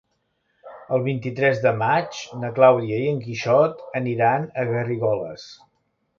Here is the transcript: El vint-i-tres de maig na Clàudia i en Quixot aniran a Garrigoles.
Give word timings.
El 0.95 1.03
vint-i-tres 1.07 1.61
de 1.65 1.73
maig 1.81 2.21
na 2.45 2.51
Clàudia 2.57 2.99
i 3.03 3.07
en 3.13 3.21
Quixot 3.27 3.85
aniran 4.01 4.49
a 4.65 4.69
Garrigoles. 4.73 5.47